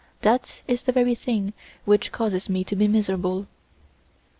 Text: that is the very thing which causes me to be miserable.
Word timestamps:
that 0.21 0.63
is 0.67 0.81
the 0.81 0.91
very 0.91 1.13
thing 1.13 1.53
which 1.85 2.11
causes 2.11 2.49
me 2.49 2.63
to 2.63 2.75
be 2.75 2.87
miserable. 2.87 3.45